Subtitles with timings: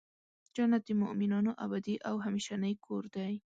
[0.55, 3.33] جنت د مؤمنانو ابدې او همیشنی کور دی.